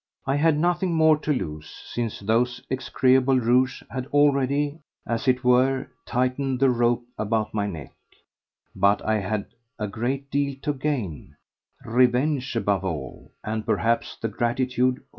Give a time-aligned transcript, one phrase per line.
[0.25, 5.89] I had nothing more to lose, since those execrable rogues had already, as it were,
[6.07, 7.93] tightened the rope about my neck,
[8.75, 9.45] but I had
[9.77, 15.07] a great deal to gain—revenge above all, and perhaps the gratitude of M.